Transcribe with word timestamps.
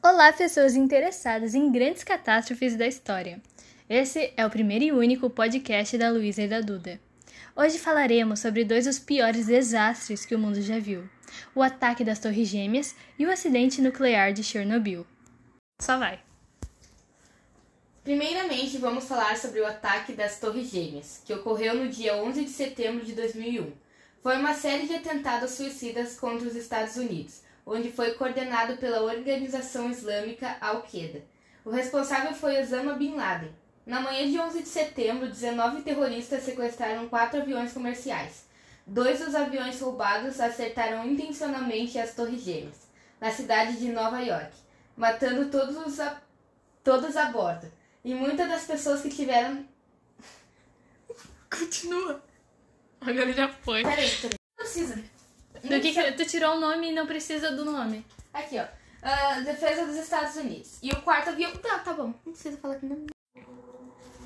Olá, 0.00 0.32
pessoas 0.32 0.76
interessadas 0.76 1.56
em 1.56 1.72
grandes 1.72 2.04
catástrofes 2.04 2.76
da 2.76 2.86
história. 2.86 3.42
Esse 3.90 4.32
é 4.36 4.46
o 4.46 4.50
primeiro 4.50 4.84
e 4.84 4.92
único 4.92 5.28
podcast 5.28 5.98
da 5.98 6.08
Luísa 6.08 6.42
e 6.42 6.48
da 6.48 6.60
Duda. 6.60 7.00
Hoje 7.56 7.80
falaremos 7.80 8.38
sobre 8.38 8.64
dois 8.64 8.84
dos 8.84 9.00
piores 9.00 9.46
desastres 9.46 10.24
que 10.24 10.36
o 10.36 10.38
mundo 10.38 10.62
já 10.62 10.78
viu: 10.78 11.10
o 11.52 11.64
ataque 11.64 12.04
das 12.04 12.20
Torres 12.20 12.46
Gêmeas 12.46 12.94
e 13.18 13.26
o 13.26 13.30
acidente 13.30 13.82
nuclear 13.82 14.32
de 14.32 14.44
Chernobyl. 14.44 15.04
Só 15.82 15.98
vai! 15.98 16.20
Primeiramente, 18.04 18.78
vamos 18.78 19.04
falar 19.04 19.36
sobre 19.36 19.60
o 19.60 19.66
ataque 19.66 20.12
das 20.12 20.38
Torres 20.38 20.70
Gêmeas, 20.70 21.20
que 21.24 21.34
ocorreu 21.34 21.74
no 21.74 21.88
dia 21.88 22.14
11 22.14 22.44
de 22.44 22.50
setembro 22.50 23.04
de 23.04 23.14
2001. 23.14 23.72
Foi 24.22 24.36
uma 24.36 24.54
série 24.54 24.86
de 24.86 24.94
atentados 24.94 25.50
suicidas 25.50 26.16
contra 26.16 26.46
os 26.46 26.54
Estados 26.54 26.96
Unidos, 26.96 27.42
onde 27.68 27.92
foi 27.92 28.12
coordenado 28.12 28.78
pela 28.78 29.02
organização 29.02 29.90
islâmica 29.90 30.56
Al-Qaeda. 30.60 31.22
O 31.64 31.70
responsável 31.70 32.32
foi 32.32 32.60
Osama 32.60 32.94
Bin 32.94 33.14
Laden. 33.14 33.54
Na 33.84 34.00
manhã 34.00 34.28
de 34.28 34.38
11 34.38 34.62
de 34.62 34.68
setembro, 34.68 35.28
19 35.28 35.82
terroristas 35.82 36.42
sequestraram 36.42 37.08
quatro 37.08 37.40
aviões 37.40 37.72
comerciais. 37.72 38.46
Dois 38.86 39.18
dos 39.18 39.34
aviões 39.34 39.80
roubados 39.80 40.40
acertaram 40.40 41.06
intencionalmente 41.06 41.98
as 41.98 42.14
Torres 42.14 42.42
Gêmeas, 42.42 42.88
na 43.20 43.30
cidade 43.30 43.76
de 43.76 43.92
Nova 43.92 44.20
York, 44.20 44.52
matando 44.96 45.50
todos, 45.50 46.00
a, 46.00 46.20
todos 46.82 47.16
a 47.16 47.26
bordo. 47.26 47.70
E 48.02 48.14
muitas 48.14 48.48
das 48.48 48.64
pessoas 48.64 49.02
que 49.02 49.10
tiveram. 49.10 49.66
Continua! 51.50 52.22
Agora 53.00 53.32
já 53.32 53.48
foi. 53.48 53.82
Peraí, 53.82 54.10
peraí. 54.10 54.38
Não 54.58 54.64
precisa. 54.64 55.17
Do 55.62 55.80
que, 55.80 55.92
que 55.92 56.12
tu 56.12 56.24
tirou 56.24 56.56
o 56.56 56.60
nome 56.60 56.90
e 56.90 56.92
não 56.92 57.06
precisa 57.06 57.50
do 57.52 57.64
nome? 57.64 58.04
Aqui, 58.32 58.58
ó. 58.58 58.64
Uh, 58.64 59.44
defesa 59.44 59.86
dos 59.86 59.96
Estados 59.96 60.36
Unidos. 60.36 60.78
E 60.82 60.90
o 60.90 61.02
quarto 61.02 61.30
avião. 61.30 61.50
Tá, 61.56 61.78
tá 61.78 61.92
bom. 61.92 62.12
Não 62.24 62.32
precisa 62.32 62.56
falar 62.58 62.74
aqui 62.74 62.86
não. 62.86 63.06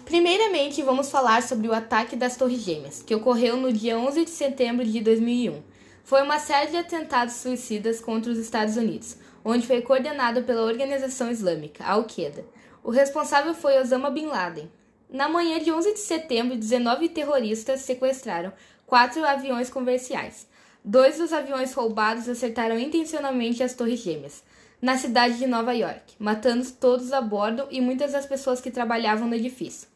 Primeiramente, 0.04 0.82
vamos 0.82 1.10
falar 1.10 1.42
sobre 1.42 1.68
o 1.68 1.72
ataque 1.72 2.16
das 2.16 2.36
Torres 2.36 2.60
Gêmeas, 2.60 3.02
que 3.02 3.14
ocorreu 3.14 3.56
no 3.56 3.72
dia 3.72 3.98
11 3.98 4.24
de 4.24 4.30
setembro 4.30 4.84
de 4.84 5.00
2001. 5.00 5.62
Foi 6.04 6.22
uma 6.22 6.38
série 6.38 6.70
de 6.70 6.76
atentados 6.76 7.34
suicidas 7.34 8.00
contra 8.00 8.30
os 8.30 8.38
Estados 8.38 8.76
Unidos, 8.76 9.16
onde 9.44 9.66
foi 9.66 9.80
coordenado 9.80 10.42
pela 10.42 10.62
organização 10.62 11.30
islâmica 11.30 11.84
Al-Qaeda. 11.84 12.44
O 12.82 12.90
responsável 12.90 13.54
foi 13.54 13.78
Osama 13.80 14.10
Bin 14.10 14.26
Laden. 14.26 14.70
Na 15.08 15.28
manhã 15.28 15.60
de 15.60 15.70
11 15.70 15.92
de 15.92 16.00
setembro, 16.00 16.56
19 16.56 17.08
terroristas 17.10 17.80
sequestraram 17.80 18.52
quatro 18.86 19.24
aviões 19.24 19.70
comerciais. 19.70 20.46
Dois 20.84 21.18
dos 21.18 21.32
aviões 21.32 21.72
roubados 21.72 22.28
acertaram 22.28 22.76
intencionalmente 22.76 23.62
as 23.62 23.72
Torres 23.72 24.00
Gêmeas, 24.00 24.42
na 24.80 24.98
cidade 24.98 25.38
de 25.38 25.46
Nova 25.46 25.72
York, 25.72 26.14
matando 26.18 26.68
todos 26.72 27.12
a 27.12 27.20
bordo 27.20 27.68
e 27.70 27.80
muitas 27.80 28.10
das 28.10 28.26
pessoas 28.26 28.60
que 28.60 28.70
trabalhavam 28.70 29.28
no 29.28 29.36
edifício. 29.36 29.86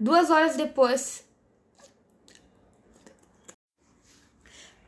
Duas 0.00 0.30
horas 0.30 0.56
depois. 0.56 1.24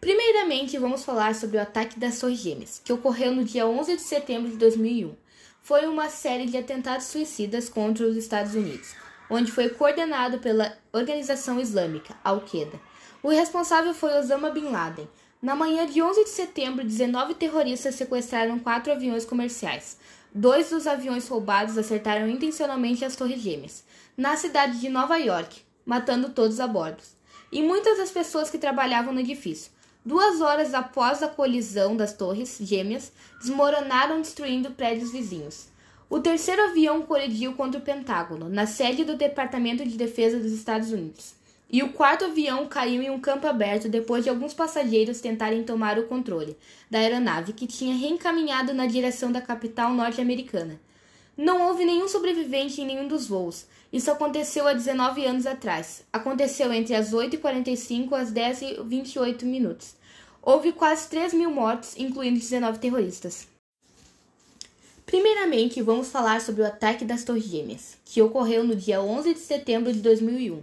Primeiramente, 0.00 0.76
vamos 0.76 1.04
falar 1.04 1.36
sobre 1.36 1.56
o 1.56 1.62
ataque 1.62 2.00
das 2.00 2.18
Torres 2.18 2.40
Gêmeas, 2.40 2.82
que 2.84 2.92
ocorreu 2.92 3.32
no 3.32 3.44
dia 3.44 3.64
11 3.64 3.94
de 3.94 4.02
setembro 4.02 4.50
de 4.50 4.56
2001. 4.56 5.14
Foi 5.62 5.86
uma 5.86 6.10
série 6.10 6.46
de 6.46 6.58
atentados 6.58 7.06
suicidas 7.06 7.68
contra 7.68 8.04
os 8.04 8.16
Estados 8.16 8.56
Unidos, 8.56 8.92
onde 9.30 9.52
foi 9.52 9.68
coordenado 9.68 10.40
pela 10.40 10.76
organização 10.92 11.60
islâmica 11.60 12.16
Al-Qaeda. 12.24 12.78
O 13.22 13.28
responsável 13.28 13.94
foi 13.94 14.12
Osama 14.18 14.50
Bin 14.50 14.68
Laden, 14.68 15.08
na 15.44 15.54
manhã 15.54 15.86
de 15.86 16.00
11 16.00 16.24
de 16.24 16.30
setembro, 16.30 16.82
19 16.82 17.34
terroristas 17.34 17.96
sequestraram 17.96 18.58
quatro 18.58 18.90
aviões 18.90 19.26
comerciais. 19.26 19.98
Dois 20.34 20.70
dos 20.70 20.86
aviões 20.86 21.28
roubados 21.28 21.76
acertaram 21.76 22.26
intencionalmente 22.26 23.04
as 23.04 23.14
Torres 23.14 23.42
Gêmeas, 23.42 23.84
na 24.16 24.38
cidade 24.38 24.80
de 24.80 24.88
Nova 24.88 25.18
York, 25.18 25.60
matando 25.84 26.30
todos 26.30 26.60
a 26.60 26.66
bordo, 26.66 27.02
e 27.52 27.60
muitas 27.60 27.98
das 27.98 28.10
pessoas 28.10 28.48
que 28.48 28.56
trabalhavam 28.56 29.12
no 29.12 29.20
edifício. 29.20 29.70
Duas 30.02 30.40
horas 30.40 30.72
após 30.72 31.22
a 31.22 31.28
colisão 31.28 31.94
das 31.94 32.14
Torres 32.14 32.56
Gêmeas, 32.62 33.12
desmoronaram 33.38 34.22
destruindo 34.22 34.70
prédios 34.70 35.12
vizinhos. 35.12 35.66
O 36.08 36.20
terceiro 36.20 36.70
avião 36.70 37.02
colidiu 37.02 37.52
contra 37.52 37.78
o 37.78 37.84
Pentágono, 37.84 38.48
na 38.48 38.66
sede 38.66 39.04
do 39.04 39.14
Departamento 39.14 39.84
de 39.84 39.98
Defesa 39.98 40.38
dos 40.38 40.52
Estados 40.52 40.90
Unidos. 40.90 41.34
E 41.70 41.82
o 41.82 41.92
quarto 41.92 42.26
avião 42.26 42.66
caiu 42.66 43.02
em 43.02 43.10
um 43.10 43.18
campo 43.18 43.46
aberto 43.46 43.88
depois 43.88 44.22
de 44.22 44.30
alguns 44.30 44.54
passageiros 44.54 45.20
tentarem 45.20 45.64
tomar 45.64 45.98
o 45.98 46.06
controle 46.06 46.56
da 46.90 46.98
aeronave, 46.98 47.52
que 47.52 47.66
tinha 47.66 47.96
reencaminhado 47.96 48.74
na 48.74 48.86
direção 48.86 49.32
da 49.32 49.40
capital 49.40 49.92
norte-americana. 49.92 50.78
Não 51.36 51.66
houve 51.66 51.84
nenhum 51.84 52.06
sobrevivente 52.06 52.80
em 52.80 52.86
nenhum 52.86 53.08
dos 53.08 53.26
voos. 53.26 53.66
Isso 53.92 54.10
aconteceu 54.10 54.68
há 54.68 54.72
19 54.72 55.24
anos 55.24 55.46
atrás. 55.46 56.04
Aconteceu 56.12 56.72
entre 56.72 56.94
as 56.94 57.12
8h45 57.12 58.10
e 58.10 58.14
as 58.14 58.32
10h28 58.32 59.44
minutos. 59.44 59.94
Houve 60.40 60.72
quase 60.72 61.08
3 61.08 61.34
mil 61.34 61.50
mortos, 61.50 61.96
incluindo 61.96 62.38
19 62.38 62.78
terroristas. 62.78 63.48
Primeiramente, 65.06 65.82
vamos 65.82 66.08
falar 66.08 66.40
sobre 66.40 66.62
o 66.62 66.66
ataque 66.66 67.04
das 67.04 67.24
Torres 67.24 67.44
Gêmeas, 67.44 67.96
que 68.04 68.22
ocorreu 68.22 68.62
no 68.62 68.76
dia 68.76 69.00
11 69.00 69.34
de 69.34 69.40
setembro 69.40 69.92
de 69.92 70.00
2001 70.00 70.62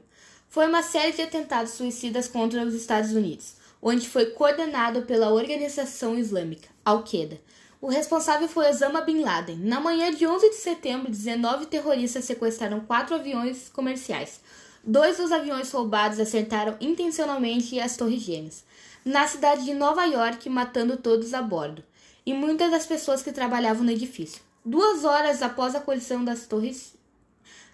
foi 0.52 0.68
uma 0.68 0.84
série 0.84 1.14
de 1.14 1.22
atentados 1.22 1.72
suicidas 1.72 2.28
contra 2.28 2.66
os 2.66 2.74
Estados 2.74 3.14
Unidos, 3.14 3.56
onde 3.82 4.10
foi 4.10 4.32
coordenado 4.32 5.04
pela 5.04 5.32
organização 5.32 6.20
islâmica 6.20 6.68
Al-Qaeda. 6.84 7.40
O 7.80 7.88
responsável 7.88 8.50
foi 8.50 8.70
Osama 8.70 9.00
Bin 9.00 9.22
Laden. 9.22 9.56
Na 9.56 9.80
manhã 9.80 10.12
de 10.14 10.28
11 10.28 10.50
de 10.50 10.56
setembro, 10.58 11.10
19 11.10 11.68
terroristas 11.68 12.26
sequestraram 12.26 12.82
quatro 12.82 13.16
aviões 13.16 13.70
comerciais. 13.70 14.42
Dois 14.84 15.16
dos 15.16 15.32
aviões 15.32 15.72
roubados 15.72 16.20
acertaram 16.20 16.76
intencionalmente 16.82 17.80
as 17.80 17.96
Torres 17.96 18.22
Gêmeas, 18.22 18.66
na 19.06 19.26
cidade 19.26 19.64
de 19.64 19.74
Nova 19.74 20.04
York, 20.04 20.50
matando 20.50 20.98
todos 20.98 21.34
a 21.34 21.42
bordo, 21.42 21.82
e 22.26 22.34
muitas 22.34 22.70
das 22.72 22.86
pessoas 22.86 23.24
que 23.24 23.32
trabalhavam 23.32 23.86
no 23.86 23.92
edifício. 23.92 24.42
Duas 24.66 25.06
horas 25.06 25.42
após 25.42 25.76
a 25.76 25.80
colisão 25.80 26.26
das 26.26 26.46
torres 26.46 26.94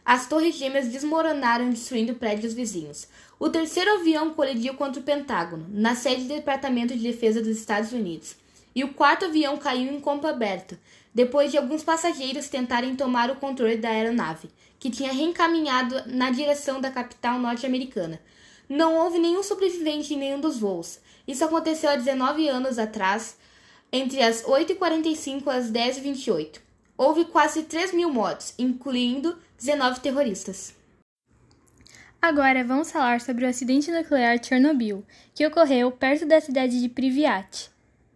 as 0.08 0.26
torres 0.26 0.56
gêmeas 0.56 0.88
desmoronaram, 0.88 1.70
destruindo 1.70 2.14
prédios 2.14 2.54
vizinhos. 2.54 3.10
O 3.38 3.50
terceiro 3.50 3.96
avião 3.96 4.34
colidiu 4.34 4.74
contra 4.76 5.02
o 5.02 5.04
Pentágono, 5.04 5.68
na 5.70 5.96
sede 5.96 6.22
do 6.22 6.34
Departamento 6.34 6.96
de 6.96 7.04
Defesa 7.04 7.42
dos 7.42 7.58
Estados 7.58 7.92
Unidos. 7.92 8.38
E 8.74 8.86
o 8.86 8.94
quarto 8.94 9.26
avião 9.26 9.58
caiu 9.58 9.92
em 9.92 10.00
campo 10.00 10.26
aberto, 10.26 10.80
depois 11.14 11.52
de 11.52 11.58
alguns 11.58 11.84
passageiros 11.84 12.48
tentarem 12.48 12.96
tomar 12.96 13.30
o 13.30 13.36
controle 13.36 13.76
da 13.76 13.90
aeronave, 13.90 14.50
que 14.80 14.90
tinha 14.90 15.12
reencaminhado 15.12 16.02
na 16.06 16.32
direção 16.32 16.80
da 16.80 16.90
capital 16.90 17.38
norte-americana. 17.38 18.18
Não 18.70 18.96
houve 18.96 19.20
nenhum 19.20 19.44
sobrevivente 19.44 20.14
em 20.14 20.18
nenhum 20.18 20.40
dos 20.40 20.58
voos. 20.58 21.02
Isso 21.28 21.44
aconteceu 21.44 21.90
há 21.90 21.98
19 21.98 22.48
anos 22.48 22.80
atrás, 22.80 23.36
entre 23.92 24.22
as 24.22 24.42
8h45 24.44 25.44
e 25.46 25.50
as 25.50 25.70
10h28. 25.70 26.67
Houve 26.98 27.26
quase 27.26 27.64
3 27.64 27.94
mil 27.94 28.12
mortos, 28.12 28.56
incluindo 28.58 29.38
19 29.58 30.00
terroristas. 30.00 30.76
Agora 32.20 32.64
vamos 32.64 32.92
falar 32.92 33.22
sobre 33.22 33.46
o 33.46 33.48
acidente 33.48 33.92
nuclear 33.92 34.40
de 34.40 34.48
Chernobyl, 34.48 35.06
que 35.36 35.46
ocorreu 35.46 35.92
perto 35.92 36.26
da 36.26 36.42
cidade 36.42 36.82
de 36.82 36.90
Pripyat. 36.90 37.70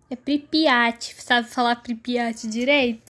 É 0.09 0.15
Pripyat, 0.15 1.15
sabe 1.19 1.47
falar 1.47 1.75
Pripyat 1.75 2.47
direito? 2.47 3.03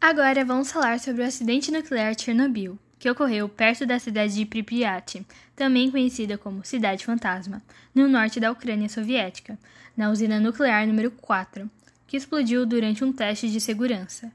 Agora 0.00 0.44
vamos 0.44 0.70
falar 0.70 1.00
sobre 1.00 1.22
o 1.22 1.26
acidente 1.26 1.72
nuclear 1.72 2.14
de 2.14 2.22
Chernobyl, 2.22 2.78
que 3.00 3.10
ocorreu 3.10 3.48
perto 3.48 3.84
da 3.84 3.98
cidade 3.98 4.34
de 4.34 4.46
Pripyat, 4.46 5.26
também 5.56 5.90
conhecida 5.90 6.38
como 6.38 6.64
Cidade 6.64 7.04
Fantasma, 7.04 7.60
no 7.92 8.08
norte 8.08 8.38
da 8.38 8.52
Ucrânia 8.52 8.88
soviética, 8.88 9.58
na 9.96 10.10
usina 10.10 10.38
nuclear 10.38 10.86
número 10.86 11.10
4, 11.10 11.68
que 12.06 12.16
explodiu 12.16 12.64
durante 12.64 13.02
um 13.02 13.12
teste 13.12 13.50
de 13.50 13.60
segurança. 13.60 14.32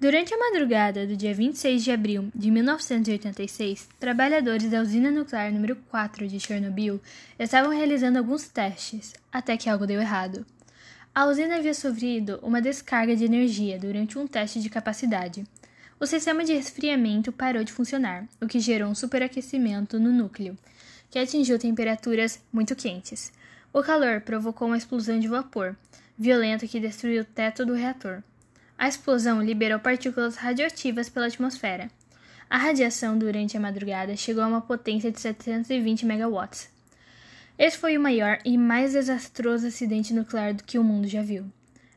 Durante 0.00 0.32
a 0.32 0.38
madrugada 0.38 1.06
do 1.06 1.14
dia 1.14 1.34
26 1.34 1.84
de 1.84 1.90
abril 1.90 2.32
de 2.34 2.50
1986, 2.50 3.86
trabalhadores 3.98 4.70
da 4.70 4.80
usina 4.80 5.10
nuclear 5.10 5.52
número 5.52 5.76
4 5.90 6.26
de 6.26 6.40
Chernobyl 6.40 6.98
estavam 7.38 7.70
realizando 7.70 8.16
alguns 8.16 8.48
testes, 8.48 9.12
até 9.30 9.58
que 9.58 9.68
algo 9.68 9.86
deu 9.86 10.00
errado. 10.00 10.46
A 11.14 11.26
usina 11.26 11.56
havia 11.56 11.74
sofrido 11.74 12.40
uma 12.42 12.62
descarga 12.62 13.14
de 13.14 13.26
energia 13.26 13.78
durante 13.78 14.18
um 14.18 14.26
teste 14.26 14.58
de 14.62 14.70
capacidade. 14.70 15.44
O 16.00 16.06
sistema 16.06 16.46
de 16.46 16.54
resfriamento 16.54 17.30
parou 17.30 17.62
de 17.62 17.70
funcionar, 17.70 18.26
o 18.40 18.46
que 18.46 18.58
gerou 18.58 18.88
um 18.88 18.94
superaquecimento 18.94 20.00
no 20.00 20.10
núcleo, 20.10 20.56
que 21.10 21.18
atingiu 21.18 21.58
temperaturas 21.58 22.40
muito 22.50 22.74
quentes. 22.74 23.30
O 23.70 23.82
calor 23.82 24.22
provocou 24.22 24.66
uma 24.66 24.78
explosão 24.78 25.20
de 25.20 25.28
vapor, 25.28 25.76
violento 26.16 26.66
que 26.66 26.80
destruiu 26.80 27.20
o 27.20 27.26
teto 27.26 27.66
do 27.66 27.74
reator. 27.74 28.22
A 28.80 28.88
explosão 28.88 29.42
liberou 29.42 29.78
partículas 29.78 30.36
radioativas 30.36 31.06
pela 31.10 31.26
atmosfera. 31.26 31.90
A 32.48 32.56
radiação 32.56 33.18
durante 33.18 33.54
a 33.54 33.60
madrugada 33.60 34.16
chegou 34.16 34.42
a 34.42 34.46
uma 34.46 34.62
potência 34.62 35.12
de 35.12 35.20
720 35.20 36.06
megawatts. 36.06 36.70
Esse 37.58 37.76
foi 37.76 37.98
o 37.98 38.00
maior 38.00 38.38
e 38.42 38.56
mais 38.56 38.94
desastroso 38.94 39.66
acidente 39.66 40.14
nuclear 40.14 40.54
que 40.54 40.78
o 40.78 40.82
mundo 40.82 41.06
já 41.06 41.20
viu. 41.20 41.44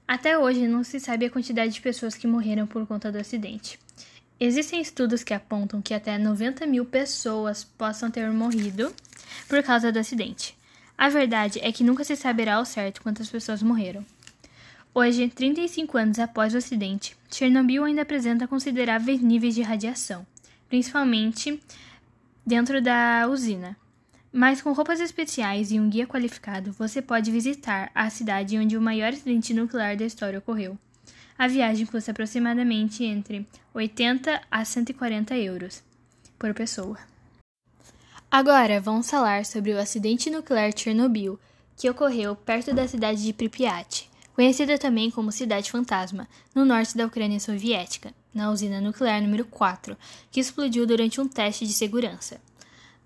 Até 0.05 0.37
hoje 0.37 0.67
não 0.67 0.83
se 0.83 0.99
sabe 0.99 1.25
a 1.25 1.29
quantidade 1.29 1.71
de 1.71 1.79
pessoas 1.79 2.15
que 2.15 2.27
morreram 2.27 2.67
por 2.67 2.85
conta 2.85 3.09
do 3.09 3.17
acidente. 3.17 3.79
Existem 4.37 4.81
estudos 4.81 5.23
que 5.23 5.33
apontam 5.33 5.81
que 5.81 5.93
até 5.93 6.17
90 6.17 6.67
mil 6.67 6.83
pessoas 6.83 7.63
possam 7.63 8.11
ter 8.11 8.29
morrido 8.29 8.93
por 9.47 9.63
causa 9.63 9.89
do 9.89 9.99
acidente. 9.99 10.53
A 10.97 11.07
verdade 11.07 11.59
é 11.61 11.71
que 11.71 11.81
nunca 11.81 12.03
se 12.03 12.17
saberá 12.17 12.55
ao 12.55 12.65
certo 12.65 13.01
quantas 13.01 13.29
pessoas 13.29 13.63
morreram. 13.63 14.05
Hoje, 14.95 15.27
35 15.27 15.97
anos 15.97 16.19
após 16.19 16.53
o 16.53 16.57
acidente, 16.57 17.17
Chernobyl 17.27 17.83
ainda 17.83 18.03
apresenta 18.03 18.47
consideráveis 18.47 19.19
níveis 19.21 19.55
de 19.55 19.63
radiação, 19.63 20.23
principalmente 20.69 21.59
dentro 22.45 22.79
da 22.79 23.27
usina. 23.27 23.75
Mas 24.31 24.61
com 24.61 24.71
roupas 24.71 24.99
especiais 24.99 25.71
e 25.71 25.79
um 25.79 25.89
guia 25.89 26.05
qualificado, 26.05 26.71
você 26.73 27.01
pode 27.01 27.31
visitar 27.31 27.89
a 27.95 28.07
cidade 28.11 28.55
onde 28.55 28.77
o 28.77 28.81
maior 28.81 29.11
acidente 29.11 29.51
nuclear 29.51 29.97
da 29.97 30.05
história 30.05 30.37
ocorreu. 30.37 30.77
A 31.39 31.47
viagem 31.47 31.87
custa 31.87 32.11
aproximadamente 32.11 33.03
entre 33.03 33.47
80 33.73 34.43
a 34.51 34.63
140 34.63 35.35
euros 35.35 35.81
por 36.37 36.53
pessoa. 36.53 36.99
Agora 38.29 38.79
vamos 38.79 39.09
falar 39.09 39.43
sobre 39.43 39.73
o 39.73 39.79
acidente 39.79 40.29
nuclear 40.29 40.71
Chernobyl, 40.75 41.39
que 41.75 41.89
ocorreu 41.89 42.35
perto 42.35 42.75
da 42.75 42.87
cidade 42.87 43.23
de 43.23 43.33
Pripyat 43.33 44.12
conhecida 44.33 44.77
também 44.77 45.11
como 45.11 45.31
Cidade 45.31 45.71
Fantasma, 45.71 46.27
no 46.53 46.65
norte 46.65 46.97
da 46.97 47.05
Ucrânia 47.05 47.39
Soviética, 47.39 48.13
na 48.33 48.51
usina 48.51 48.81
nuclear 48.81 49.21
número 49.21 49.45
4, 49.45 49.95
que 50.31 50.39
explodiu 50.39 50.85
durante 50.85 51.21
um 51.21 51.27
teste 51.27 51.65
de 51.65 51.73
segurança. 51.73 52.41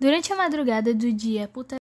Durante 0.00 0.32
a 0.32 0.36
madrugada 0.36 0.94
do 0.94 1.12
dia 1.12 1.48
puta 1.48 1.76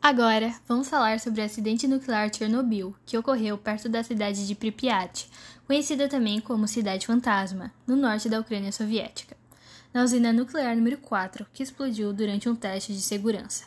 Agora, 0.00 0.54
vamos 0.66 0.88
falar 0.88 1.18
sobre 1.18 1.40
o 1.40 1.44
acidente 1.44 1.88
nuclear 1.88 2.32
Chernobyl, 2.32 2.94
que 3.04 3.18
ocorreu 3.18 3.58
perto 3.58 3.88
da 3.88 4.02
cidade 4.04 4.46
de 4.46 4.54
Pripyat, 4.54 5.28
conhecida 5.66 6.08
também 6.08 6.40
como 6.40 6.68
Cidade 6.68 7.06
Fantasma, 7.06 7.72
no 7.86 7.96
norte 7.96 8.28
da 8.28 8.38
Ucrânia 8.38 8.70
Soviética, 8.70 9.36
na 9.92 10.04
usina 10.04 10.32
nuclear 10.32 10.76
número 10.76 10.98
4, 10.98 11.46
que 11.52 11.64
explodiu 11.64 12.12
durante 12.12 12.48
um 12.48 12.54
teste 12.54 12.92
de 12.92 13.00
segurança. 13.00 13.64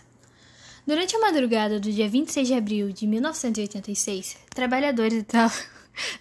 Durante 0.86 1.16
a 1.16 1.20
madrugada 1.20 1.80
do 1.80 1.92
dia 1.92 2.10
26 2.10 2.48
de 2.48 2.54
abril 2.54 2.92
de 2.92 3.06
1986, 3.06 4.38
trabalhadores 4.50 5.24
da, 5.24 5.48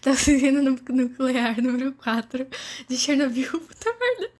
da 0.02 0.10
usina 0.12 0.60
nuclear 0.62 1.60
número 1.62 1.92
4 1.92 2.46
de 2.88 2.96
Chernobyl. 2.96 3.50
Puta 3.60 3.96
merda. 3.98 4.30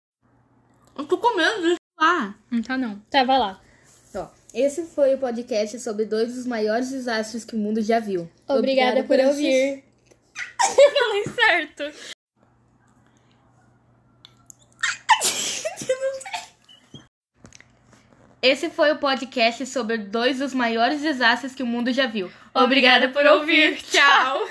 Eu 0.97 1.05
tô 1.05 1.17
comendo 1.17 1.75
Ah, 1.99 2.33
não 2.51 2.61
tá 2.61 2.77
não. 2.77 2.99
Tá, 3.09 3.23
vai 3.23 3.39
lá. 3.39 3.59
Ó, 4.13 4.27
esse 4.53 4.83
foi 4.83 5.15
o 5.15 5.17
podcast 5.17 5.79
sobre 5.79 6.05
dois 6.05 6.35
dos 6.35 6.45
maiores 6.45 6.91
desastres 6.91 7.43
que 7.43 7.55
o 7.55 7.59
mundo 7.59 7.81
já 7.81 7.99
viu. 7.99 8.29
Obrigada, 8.47 8.99
Obrigada 8.99 9.03
por, 9.03 9.17
por 9.17 9.25
ouvir. 9.25 9.83
Eu 10.77 10.91
falei 10.93 11.23
certo. 11.35 12.11
Esse 18.41 18.71
foi 18.71 18.91
o 18.91 18.97
podcast 18.97 19.67
sobre 19.67 19.97
dois 19.99 20.39
dos 20.39 20.53
maiores 20.53 21.01
desastres 21.01 21.53
que 21.53 21.61
o 21.61 21.67
mundo 21.67 21.93
já 21.93 22.07
viu. 22.07 22.31
Obrigada 22.53 23.09
por 23.09 23.23
ouvir. 23.25 23.77
Tchau. 23.83 24.47